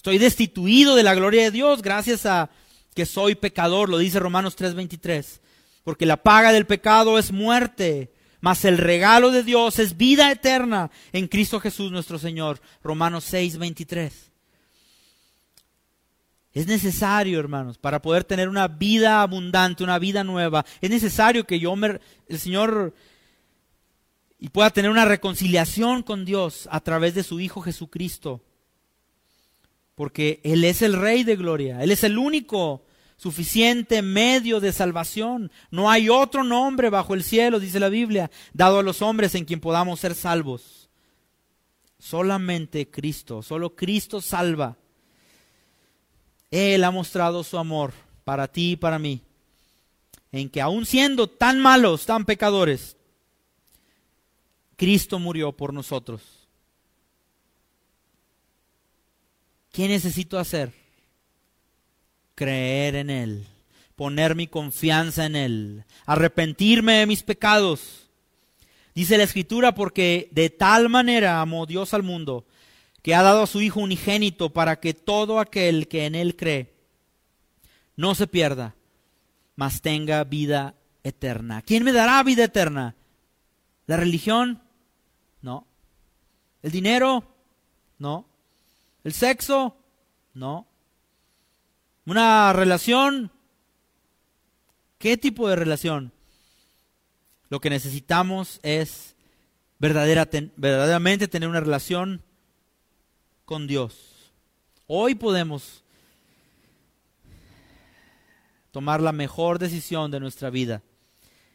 [0.01, 2.49] Estoy destituido de la gloria de Dios gracias a
[2.95, 5.43] que soy pecador, lo dice Romanos 3:23.
[5.85, 10.91] Porque la paga del pecado es muerte, mas el regalo de Dios es vida eterna
[11.13, 12.63] en Cristo Jesús nuestro Señor.
[12.83, 14.33] Romanos 6:23.
[16.55, 21.61] Es necesario, hermanos, para poder tener una vida abundante, una vida nueva, es necesario que
[21.61, 22.95] yo me, el Señor
[24.39, 28.41] y pueda tener una reconciliación con Dios a través de su Hijo Jesucristo
[30.01, 32.87] porque Él es el Rey de Gloria, Él es el único
[33.19, 35.53] suficiente medio de salvación.
[35.71, 39.45] No hay otro nombre bajo el cielo, dice la Biblia, dado a los hombres en
[39.45, 40.89] quien podamos ser salvos.
[41.99, 44.79] Solamente Cristo, solo Cristo salva.
[46.51, 47.93] Él ha mostrado su amor
[48.25, 49.21] para ti y para mí,
[50.33, 52.97] en que aun siendo tan malos, tan pecadores,
[54.77, 56.40] Cristo murió por nosotros.
[59.81, 60.75] ¿Qué necesito hacer?
[62.35, 63.47] Creer en Él,
[63.97, 68.11] poner mi confianza en Él, arrepentirme de mis pecados.
[68.95, 72.45] Dice la Escritura, porque de tal manera amó Dios al mundo,
[73.01, 76.75] que ha dado a su Hijo unigénito para que todo aquel que en Él cree
[77.97, 78.75] no se pierda,
[79.57, 80.75] mas tenga vida
[81.05, 81.63] eterna.
[81.63, 82.97] ¿Quién me dará vida eterna?
[83.87, 84.61] ¿La religión?
[85.41, 85.67] No.
[86.63, 87.25] ¿El dinero?
[87.99, 88.27] No.
[89.05, 89.77] ¿El sexo?
[90.35, 90.67] No.
[92.07, 93.31] Una relación,
[94.99, 96.13] ¿qué tipo de relación?
[97.49, 99.17] Lo que necesitamos es
[99.79, 102.23] verdaderamente tener una relación
[103.45, 104.33] con Dios.
[104.87, 105.83] Hoy podemos
[108.71, 110.83] tomar la mejor decisión de nuestra vida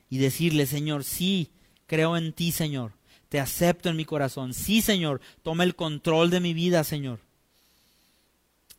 [0.10, 1.52] y decirle, Señor, sí,
[1.88, 2.94] creo en ti, Señor,
[3.30, 7.20] te acepto en mi corazón, sí, Señor, toma el control de mi vida, Señor.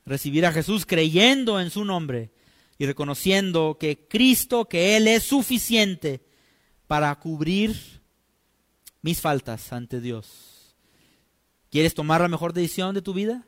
[0.07, 2.31] Recibir a Jesús creyendo en su nombre
[2.79, 6.25] y reconociendo que Cristo, que Él es suficiente
[6.87, 8.01] para cubrir
[9.03, 10.77] mis faltas ante Dios.
[11.71, 13.47] ¿Quieres tomar la mejor decisión de tu vida?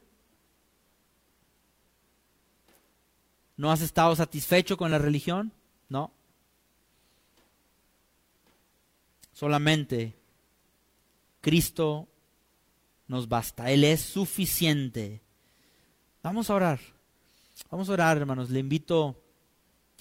[3.57, 5.53] ¿No has estado satisfecho con la religión?
[5.89, 6.13] No.
[9.33, 10.17] Solamente
[11.41, 12.09] Cristo
[13.07, 13.71] nos basta.
[13.71, 15.23] Él es suficiente.
[16.29, 16.79] Vamos a orar.
[17.70, 18.51] Vamos a orar, hermanos.
[18.51, 19.16] Le invito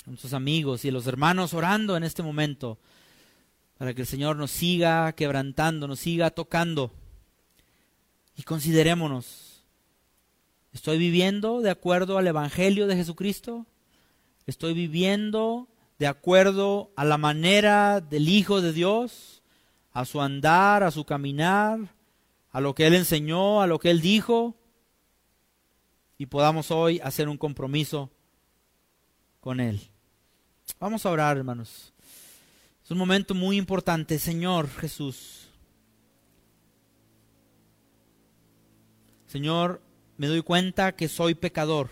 [0.06, 2.78] a nuestros amigos y a los hermanos orando en este momento
[3.78, 6.92] para que el Señor nos siga quebrantando, nos siga tocando.
[8.36, 9.64] Y considerémonos
[10.74, 13.66] ¿Estoy viviendo de acuerdo al Evangelio de Jesucristo?
[14.48, 19.44] ¿Estoy viviendo de acuerdo a la manera del Hijo de Dios?
[19.94, 21.80] ¿A su andar, a su caminar,
[22.52, 24.57] a lo que Él enseñó, a lo que Él dijo?
[26.18, 28.10] Y podamos hoy hacer un compromiso
[29.40, 29.80] con Él.
[30.80, 31.94] Vamos a orar, hermanos.
[32.84, 35.50] Es un momento muy importante, Señor Jesús.
[39.28, 39.82] Señor,
[40.18, 41.90] me doy cuenta que soy pecador.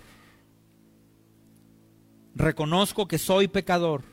[2.33, 4.03] Reconozco que soy pecador.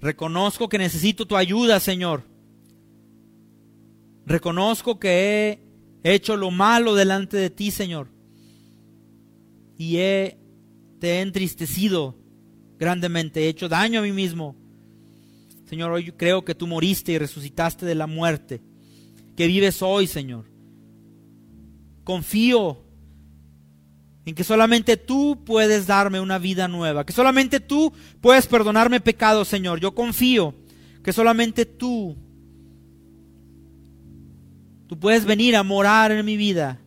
[0.00, 2.22] Reconozco que necesito tu ayuda, Señor.
[4.24, 5.60] Reconozco que
[6.02, 8.08] he hecho lo malo delante de ti, Señor.
[9.78, 10.38] Y he,
[10.98, 12.16] te he entristecido
[12.78, 14.56] grandemente, he hecho daño a mí mismo.
[15.68, 18.60] Señor, hoy creo que tú moriste y resucitaste de la muerte,
[19.36, 20.44] que vives hoy, Señor.
[22.04, 22.84] Confío
[24.24, 29.48] en que solamente tú puedes darme una vida nueva, que solamente tú puedes perdonarme pecados,
[29.48, 29.80] Señor.
[29.80, 30.54] Yo confío
[31.02, 32.16] que solamente tú,
[34.88, 36.80] tú puedes venir a morar en mi vida.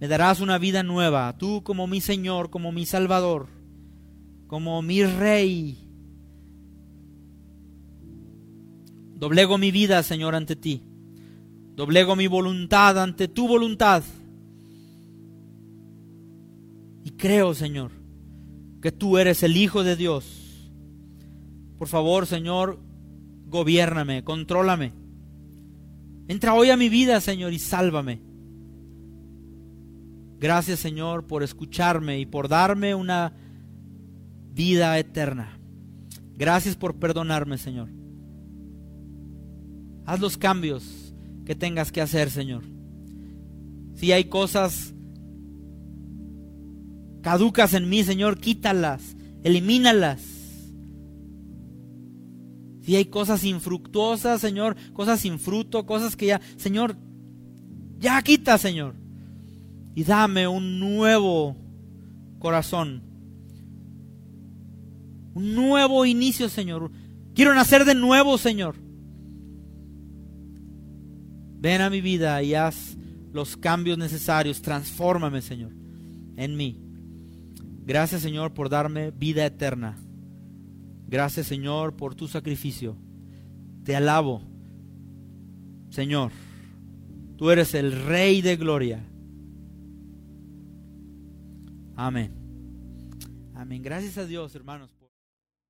[0.00, 3.48] Me darás una vida nueva, tú como mi Señor, como mi Salvador,
[4.46, 5.76] como mi Rey.
[9.14, 10.82] Doblego mi vida, Señor, ante ti.
[11.76, 14.02] Doblego mi voluntad ante tu voluntad.
[17.04, 17.90] Y creo, Señor,
[18.80, 20.72] que tú eres el Hijo de Dios.
[21.78, 22.80] Por favor, Señor,
[23.48, 24.94] gobiername, contrólame.
[26.26, 28.29] Entra hoy a mi vida, Señor, y sálvame.
[30.40, 33.34] Gracias, Señor, por escucharme y por darme una
[34.54, 35.60] vida eterna.
[36.34, 37.90] Gracias por perdonarme, Señor.
[40.06, 41.14] Haz los cambios
[41.44, 42.64] que tengas que hacer, Señor.
[43.96, 44.94] Si hay cosas
[47.20, 50.22] caducas en mí, Señor, quítalas, elimínalas.
[52.80, 56.96] Si hay cosas infructuosas, Señor, cosas sin fruto, cosas que ya, Señor,
[57.98, 58.99] ya quita, Señor.
[59.94, 61.56] Y dame un nuevo
[62.38, 63.02] corazón.
[65.34, 66.90] Un nuevo inicio, Señor.
[67.34, 68.76] Quiero nacer de nuevo, Señor.
[71.60, 72.96] Ven a mi vida y haz
[73.32, 74.62] los cambios necesarios.
[74.62, 75.72] Transfórmame, Señor,
[76.36, 76.90] en mí.
[77.84, 79.98] Gracias Señor por darme vida eterna.
[81.08, 82.96] Gracias Señor por tu sacrificio.
[83.84, 84.42] Te alabo.
[85.90, 86.30] Señor,
[87.36, 89.04] tú eres el Rey de Gloria.
[92.00, 92.32] Amén.
[93.54, 93.82] Amén.
[93.82, 94.99] Gracias a Dios, hermanos.